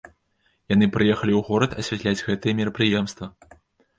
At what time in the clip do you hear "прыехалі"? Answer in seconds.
0.95-1.33